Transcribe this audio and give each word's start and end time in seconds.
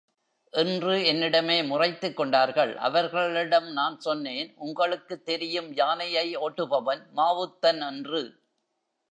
என்று 0.53 0.95
என்னிடமே 0.97 1.67
முறைத்துக் 1.67 2.15
கொண்டார்கள், 2.15 2.77
அவர்களிடம் 2.77 3.71
நான் 3.71 3.99
சொன்னேன் 3.99 4.53
உங்களுக்குத் 4.55 5.25
தெரியும் 5.25 5.73
யானையை 5.73 6.37
ஓட்டுபவன் 6.37 7.03
மாவுத்தன் 7.15 7.87
என்று. 7.87 8.23